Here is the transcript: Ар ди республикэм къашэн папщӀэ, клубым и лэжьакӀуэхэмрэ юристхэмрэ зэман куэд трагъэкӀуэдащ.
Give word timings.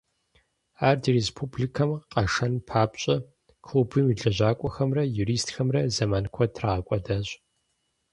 Ар 0.87 0.95
ди 1.03 1.09
республикэм 1.19 1.91
къашэн 2.11 2.53
папщӀэ, 2.67 3.15
клубым 3.65 4.05
и 4.13 4.15
лэжьакӀуэхэмрэ 4.21 5.03
юристхэмрэ 5.21 5.79
зэман 5.95 6.25
куэд 6.33 6.51
трагъэкӀуэдащ. 6.55 7.27